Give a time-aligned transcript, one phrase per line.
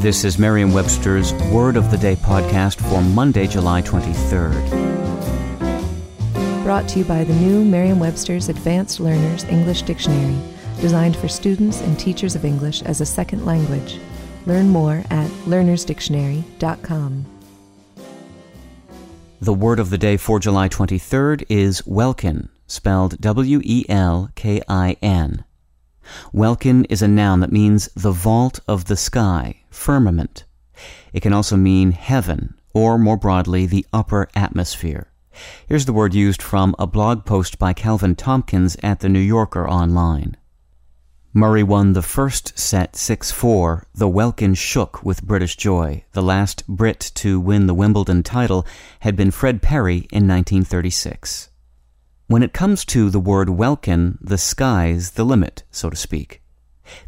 [0.00, 4.54] This is Merriam Webster's Word of the Day podcast for Monday, July 23rd.
[6.62, 10.38] Brought to you by the new Merriam Webster's Advanced Learners English Dictionary,
[10.80, 13.98] designed for students and teachers of English as a second language.
[14.46, 17.26] Learn more at learnersdictionary.com.
[19.38, 24.62] The word of the day for July 23rd is welkin, spelled W E L K
[24.66, 25.44] I N.
[26.32, 30.44] Welkin is a noun that means the vault of the sky, firmament.
[31.12, 35.08] It can also mean heaven, or more broadly, the upper atmosphere.
[35.66, 39.68] Here's the word used from a blog post by Calvin Tomkins at the New Yorker
[39.68, 40.36] online.
[41.32, 43.84] Murray won the first set 6-4.
[43.94, 46.02] The Welkin shook with British joy.
[46.10, 48.66] The last Brit to win the Wimbledon title
[49.00, 51.49] had been Fred Perry in 1936.
[52.30, 56.40] When it comes to the word welkin, the sky's the limit, so to speak.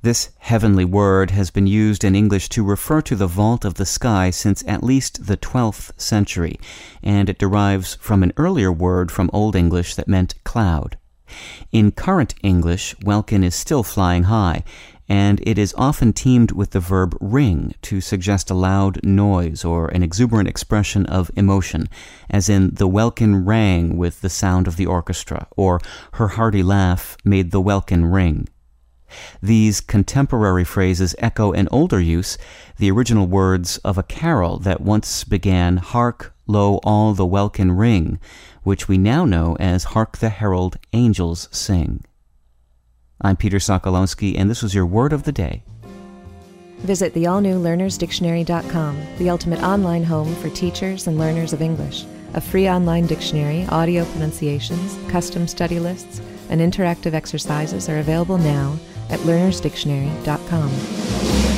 [0.00, 3.84] This heavenly word has been used in English to refer to the vault of the
[3.84, 6.58] sky since at least the 12th century,
[7.02, 10.96] and it derives from an earlier word from Old English that meant cloud.
[11.70, 14.64] In current English, welkin is still flying high,
[15.10, 19.88] and it is often teamed with the verb ring to suggest a loud noise or
[19.88, 21.88] an exuberant expression of emotion,
[22.30, 25.80] as in the welkin rang with the sound of the orchestra, or
[26.12, 28.46] her hearty laugh made the welkin ring.
[29.42, 32.38] These contemporary phrases echo an older use,
[32.78, 38.20] the original words of a carol that once began, Hark, lo, all the welkin ring,
[38.62, 42.04] which we now know as Hark the Herald Angels Sing.
[43.22, 45.62] I'm Peter Sokolowski, and this was your word of the day.
[46.78, 52.06] Visit the all new learnersdictionary.com, the ultimate online home for teachers and learners of English.
[52.32, 58.78] A free online dictionary, audio pronunciations, custom study lists, and interactive exercises are available now
[59.10, 61.49] at learnersdictionary.com.